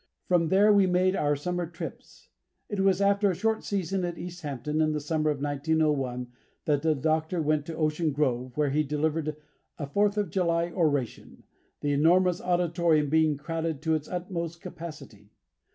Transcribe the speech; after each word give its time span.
From 0.25 0.47
there 0.47 0.73
we 0.73 0.87
made 0.87 1.15
our 1.15 1.35
summer 1.35 1.67
trips. 1.67 2.29
It 2.69 2.79
was 2.79 3.01
after 3.01 3.29
a 3.29 3.35
short 3.35 3.63
season 3.63 4.03
at 4.03 4.17
East 4.17 4.41
Hampton 4.41 4.81
in 4.81 4.93
the 4.93 4.99
summer 4.99 5.29
of 5.29 5.43
1901, 5.43 6.25
that 6.65 6.81
the 6.81 6.95
Doctor 6.95 7.39
went 7.39 7.67
to 7.67 7.75
Ocean 7.75 8.11
Grove, 8.11 8.57
where 8.57 8.71
he 8.71 8.81
delivered 8.83 9.35
a 9.77 9.85
Fourth 9.85 10.17
of 10.17 10.31
July 10.31 10.71
oration, 10.71 11.43
the 11.81 11.91
enormous 11.93 12.41
auditorium 12.41 13.09
being 13.09 13.37
crowded 13.37 13.79
to 13.83 13.93
its 13.93 14.07
utmost 14.07 14.59
capacity. 14.59 15.33